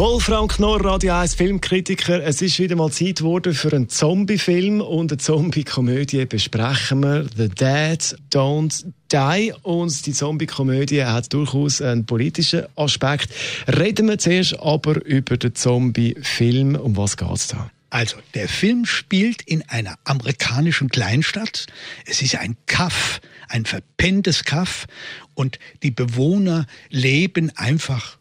Wolfram 0.00 0.48
Knorr, 0.48 0.82
Radio 0.82 1.12
1 1.12 1.34
Filmkritiker. 1.34 2.24
Es 2.24 2.40
ist 2.40 2.58
wieder 2.58 2.74
mal 2.74 2.90
Zeit 2.90 3.16
geworden 3.16 3.52
für 3.52 3.70
einen 3.70 3.90
Zombie-Film 3.90 4.80
und 4.80 5.12
eine 5.12 5.18
Zombie-Komödie 5.18 6.24
besprechen 6.24 7.02
wir. 7.02 7.26
The 7.36 7.50
Dead 7.50 8.16
Don't 8.32 8.86
Die. 9.12 9.52
Und 9.62 10.06
die 10.06 10.12
Zombie-Komödie 10.14 11.04
hat 11.04 11.30
durchaus 11.34 11.82
einen 11.82 12.06
politischen 12.06 12.64
Aspekt. 12.76 13.28
Reden 13.68 14.08
wir 14.08 14.16
zuerst 14.16 14.58
aber 14.58 15.04
über 15.04 15.36
den 15.36 15.54
Zombie-Film. 15.54 16.76
Um 16.76 16.96
was 16.96 17.18
geht 17.18 17.30
es 17.34 17.48
da? 17.48 17.70
Also, 17.90 18.16
der 18.32 18.48
Film 18.48 18.86
spielt 18.86 19.42
in 19.42 19.68
einer 19.68 19.96
amerikanischen 20.04 20.88
Kleinstadt. 20.88 21.66
Es 22.06 22.22
ist 22.22 22.36
ein 22.36 22.56
Kaff, 22.64 23.20
ein 23.50 23.66
verpenntes 23.66 24.44
Kaff 24.44 24.86
und 25.34 25.58
die 25.82 25.90
Bewohner 25.90 26.66
leben 26.88 27.52
einfach 27.54 28.16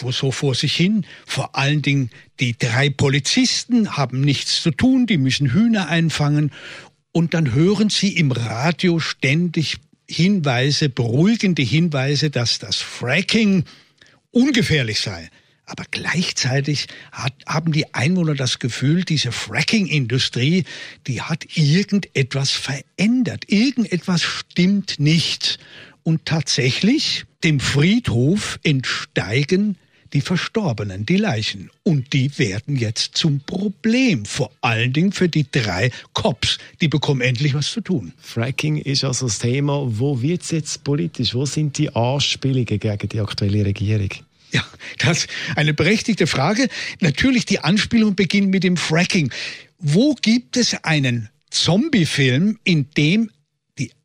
so 0.00 0.30
vor 0.30 0.54
sich 0.54 0.74
hin. 0.74 1.06
Vor 1.26 1.56
allen 1.56 1.82
Dingen 1.82 2.10
die 2.40 2.56
drei 2.58 2.90
Polizisten 2.90 3.96
haben 3.96 4.20
nichts 4.20 4.62
zu 4.62 4.70
tun, 4.70 5.06
die 5.06 5.18
müssen 5.18 5.52
Hühner 5.52 5.88
einfangen 5.88 6.50
und 7.12 7.34
dann 7.34 7.52
hören 7.52 7.90
sie 7.90 8.16
im 8.16 8.32
Radio 8.32 8.98
ständig 8.98 9.78
Hinweise, 10.08 10.88
beruhigende 10.88 11.62
Hinweise, 11.62 12.30
dass 12.30 12.58
das 12.58 12.76
Fracking 12.76 13.64
ungefährlich 14.30 15.00
sei. 15.00 15.30
Aber 15.64 15.84
gleichzeitig 15.90 16.88
hat, 17.12 17.34
haben 17.46 17.72
die 17.72 17.94
Einwohner 17.94 18.34
das 18.34 18.58
Gefühl, 18.58 19.04
diese 19.04 19.30
Fracking-Industrie, 19.30 20.64
die 21.06 21.22
hat 21.22 21.56
irgendetwas 21.56 22.50
verändert. 22.50 23.44
Irgendetwas 23.46 24.22
stimmt 24.22 24.98
nicht. 24.98 25.58
Und 26.02 26.26
tatsächlich, 26.26 27.24
dem 27.44 27.60
Friedhof 27.60 28.58
entsteigen 28.64 29.78
die 30.12 30.20
Verstorbenen, 30.20 31.06
die 31.06 31.16
Leichen. 31.16 31.70
Und 31.82 32.12
die 32.12 32.38
werden 32.38 32.76
jetzt 32.76 33.16
zum 33.16 33.40
Problem. 33.40 34.24
Vor 34.24 34.50
allen 34.60 34.92
Dingen 34.92 35.12
für 35.12 35.28
die 35.28 35.46
drei 35.50 35.90
Cops. 36.12 36.58
Die 36.80 36.88
bekommen 36.88 37.20
endlich 37.20 37.54
was 37.54 37.70
zu 37.70 37.80
tun. 37.80 38.12
Fracking 38.20 38.76
ist 38.76 39.04
also 39.04 39.26
das 39.26 39.38
Thema. 39.38 39.82
Wo 39.86 40.20
wird 40.20 40.42
es 40.42 40.50
jetzt 40.50 40.84
politisch? 40.84 41.34
Wo 41.34 41.46
sind 41.46 41.78
die 41.78 41.94
Anspielungen 41.94 42.66
gegen 42.66 43.08
die 43.08 43.20
aktuelle 43.20 43.64
Regierung? 43.64 44.10
Ja, 44.52 44.64
das 44.98 45.18
ist 45.20 45.28
eine 45.56 45.72
berechtigte 45.72 46.26
Frage. 46.26 46.68
Natürlich, 47.00 47.46
die 47.46 47.60
Anspielung 47.60 48.14
beginnt 48.14 48.50
mit 48.50 48.64
dem 48.64 48.76
Fracking. 48.76 49.32
Wo 49.78 50.14
gibt 50.14 50.58
es 50.58 50.74
einen 50.84 51.30
Zombie-Film, 51.50 52.58
in 52.64 52.88
dem 52.96 53.30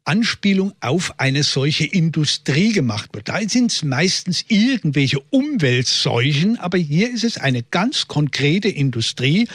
Anspielung 0.08 0.73
auf 0.80 1.19
eine 1.19 1.44
solche 1.44 1.86
Industrie 1.86 2.72
gemacht 2.72 3.09
wird. 3.13 3.27
Da 3.27 3.39
sind 3.47 3.72
es 3.72 3.83
meistens 3.83 4.45
irgendwelche 4.47 5.19
Umweltseuchen, 5.30 6.58
aber 6.58 6.77
hier 6.77 7.11
ist 7.11 7.23
es 7.23 7.38
eine 7.38 7.63
ganz 7.63 8.08
konkrete 8.08 8.69
Industrie 8.69 9.47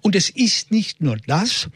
und 0.00 0.16
es 0.16 0.28
ist 0.30 0.70
nicht 0.70 1.00
nur 1.00 1.16
das, 1.26 1.68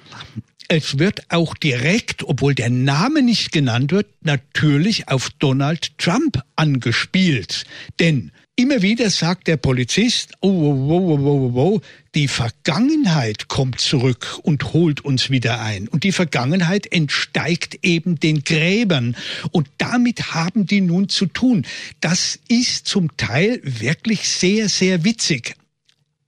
es 0.68 0.98
wird 0.98 1.30
auch 1.30 1.55
direkt, 1.55 2.24
obwohl 2.24 2.55
der 2.55 2.70
Name 2.70 3.22
nicht 3.22 3.52
genannt 3.52 3.92
wird, 3.92 4.06
natürlich 4.22 5.08
auf 5.08 5.30
Donald 5.38 5.96
Trump 5.98 6.42
angespielt. 6.56 7.64
Denn 8.00 8.32
Immer 8.56 8.83
wieder 8.83 9.10
sagt 9.10 9.48
der 9.48 9.56
Polizist, 9.56 10.34
oh, 10.41 10.48
oh, 10.48 10.88
oh, 10.88 11.19
oh, 11.19 11.52
oh, 11.52 11.60
oh, 11.60 11.80
die 12.14 12.28
Vergangenheit 12.28 13.48
kommt 13.48 13.80
zurück 13.80 14.39
und 14.45 14.73
holt 14.73 15.05
uns 15.05 15.28
wieder 15.28 15.61
ein. 15.61 15.89
Und 15.89 16.05
die 16.05 16.12
Vergangenheit 16.12 16.86
entsteigt 16.92 17.80
eben 17.83 18.20
den 18.20 18.45
Gräbern. 18.45 19.17
Und 19.51 19.68
damit 19.78 20.34
haben 20.34 20.67
die 20.67 20.83
nun 20.83 21.08
zu 21.08 21.27
tun. 21.27 21.67
Das 22.01 22.39
ist 22.46 22.86
zum 22.86 23.17
Teil 23.17 23.61
wirklich 23.64 24.28
sehr, 24.28 24.68
sehr 24.68 25.02
witzig. 25.02 25.57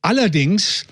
Allerdings 0.02 0.84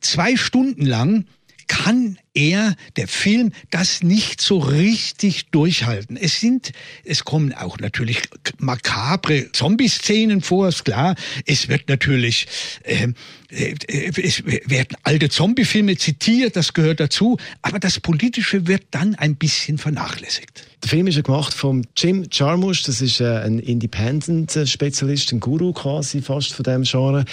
zwei 0.00 0.36
Stunden 0.36 0.86
lang 0.86 1.26
kann 1.66 2.16
er, 2.36 2.76
der 2.96 3.08
Film, 3.08 3.52
das 3.70 4.02
nicht 4.02 4.40
so 4.40 4.58
richtig 4.58 5.46
durchhalten. 5.50 6.16
Es 6.16 6.40
sind, 6.40 6.72
es 7.04 7.24
kommen 7.24 7.52
auch 7.52 7.78
natürlich 7.78 8.22
makabre 8.58 9.50
Zombie-Szenen 9.52 10.42
vor, 10.42 10.68
ist 10.68 10.84
klar. 10.84 11.16
Es 11.46 11.68
wird 11.68 11.88
natürlich, 11.88 12.46
äh, 12.82 13.08
äh, 13.48 13.74
es 14.22 14.44
werden 14.44 14.96
alte 15.02 15.30
Zombie-Filme 15.30 15.96
zitiert, 15.96 16.56
das 16.56 16.74
gehört 16.74 17.00
dazu. 17.00 17.38
Aber 17.62 17.78
das 17.78 17.98
Politische 18.00 18.66
wird 18.66 18.84
dann 18.90 19.14
ein 19.14 19.36
bisschen 19.36 19.78
vernachlässigt. 19.78 20.66
Der 20.82 20.90
Film 20.90 21.06
ist 21.06 21.16
ja 21.16 21.22
gemacht 21.22 21.54
von 21.54 21.86
Jim 21.96 22.26
Jarmusch, 22.30 22.82
das 22.82 23.00
ist 23.00 23.20
äh, 23.20 23.38
ein 23.38 23.58
Independent-Spezialist, 23.58 25.32
ein 25.32 25.40
Guru 25.40 25.72
quasi 25.72 26.20
fast 26.20 26.52
von 26.52 26.64
dem 26.64 26.82
Genre. 26.82 27.24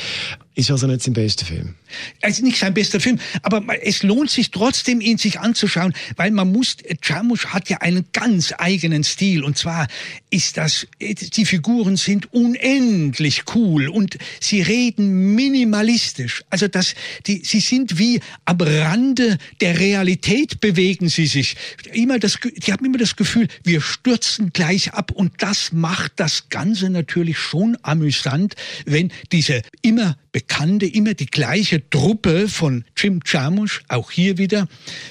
Ist 0.56 0.72
also 0.72 0.88
nicht 0.88 1.02
sein 1.02 1.14
bester 1.14 1.46
Film. 1.46 1.76
Es 2.22 2.38
ist 2.38 2.44
nicht 2.44 2.58
sein 2.58 2.74
bester 2.74 3.00
Film, 3.00 3.20
aber 3.42 3.64
es 3.82 4.04
lohnt 4.04 4.30
sich 4.30 4.52
trotzdem, 4.52 4.93
ihn 5.02 5.18
sich 5.18 5.40
anzuschauen, 5.40 5.94
weil 6.16 6.32
man 6.32 6.52
muss, 6.52 6.78
Jarmusch 7.04 7.48
hat 7.48 7.70
ja 7.70 7.78
einen 7.78 8.06
ganz 8.14 8.54
eigenen 8.58 9.04
Stil 9.04 9.44
und 9.44 9.58
zwar 9.58 9.88
ist 10.30 10.58
das, 10.58 10.88
die 11.00 11.46
Figuren 11.46 11.98
sind 11.98 12.34
unendlich 12.34 13.44
cool 13.56 13.88
und 13.88 14.18
sie 14.40 14.62
reden 14.62 15.36
minimalistisch. 15.36 16.44
Also 16.50 16.68
das, 16.68 16.96
die, 17.28 17.42
sie 17.44 17.60
sind 17.60 17.98
wie 18.00 18.20
am 18.46 18.58
Rande 18.60 19.38
der 19.62 19.80
Realität 19.80 20.60
bewegen 20.60 21.10
sie 21.10 21.28
sich. 21.28 21.56
Immer 21.92 22.20
das, 22.20 22.40
die 22.42 22.72
haben 22.72 22.86
immer 22.86 22.98
das 22.98 23.16
Gefühl, 23.16 23.48
wir 23.64 23.82
stürzen 23.82 24.52
gleich 24.52 24.94
ab 24.94 25.12
und 25.12 25.34
das 25.40 25.72
macht 25.72 26.14
das 26.18 26.50
Ganze 26.50 26.90
natürlich 26.90 27.38
schon 27.38 27.78
amüsant, 27.82 28.56
wenn 28.86 29.12
diese 29.32 29.62
immer 29.82 30.18
bekannte, 30.34 30.86
immer 30.86 31.14
die 31.14 31.28
gleiche 31.28 31.90
Truppe 31.90 32.50
von 32.50 32.84
Jim 32.98 33.22
Jarmusch, 33.26 33.84
auch 33.88 34.12
hier 34.12 34.38
wieder, 34.38 34.68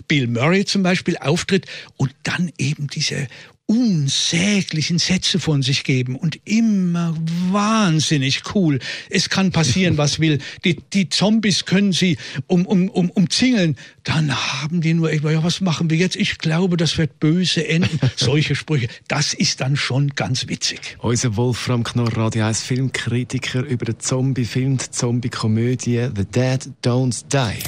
Bill 0.08 0.26
Murray 0.26 0.66
zum 0.66 0.82
Beispiel, 0.82 1.16
auftritt 1.16 1.66
und 1.96 2.12
dann 2.24 2.52
eben 2.58 2.88
diese 2.88 3.28
unsäglichen 3.66 4.98
Sätze 4.98 5.38
von 5.38 5.62
sich 5.62 5.84
geben 5.84 6.16
und 6.16 6.38
immer 6.44 7.14
wahnsinnig 7.50 8.42
cool. 8.54 8.78
Es 9.08 9.30
kann 9.30 9.52
passieren, 9.52 9.96
was 9.98 10.20
will. 10.20 10.38
Die, 10.64 10.76
die 10.92 11.08
Zombies 11.08 11.64
können 11.64 11.92
sie 11.92 12.18
um, 12.46 12.66
um, 12.66 12.88
um, 12.88 13.10
umzingeln. 13.10 13.76
Dann 14.04 14.34
haben 14.34 14.80
die 14.80 14.94
nur, 14.94 15.12
ja, 15.12 15.42
was 15.42 15.60
machen 15.60 15.90
wir 15.90 15.96
jetzt? 15.96 16.16
Ich 16.16 16.38
glaube, 16.38 16.76
das 16.76 16.98
wird 16.98 17.20
böse 17.20 17.66
enden. 17.66 17.98
Solche 18.16 18.54
Sprüche. 18.54 18.88
Das 19.08 19.32
ist 19.32 19.60
dann 19.60 19.76
schon 19.76 20.10
ganz 20.10 20.48
witzig. 20.48 20.96
Unser 20.98 21.36
Wolfram 21.36 21.84
Knorr, 21.84 22.14
Radio 22.16 22.44
1 22.44 22.62
Filmkritiker 22.62 23.62
über 23.62 23.86
den 23.86 24.00
Zombie-Film, 24.00 24.78
die 24.78 24.90
Zombie-Komödie 24.90 26.08
The 26.14 26.24
Dead 26.24 26.68
Don't 26.84 27.22
Die. 27.32 27.62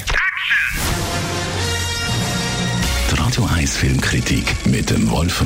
Die 3.11 3.15
Radio 3.15 3.45
1 3.45 3.77
Filmkritik 3.77 4.45
mit 4.65 4.89
dem 4.89 5.09
Wolfram 5.09 5.45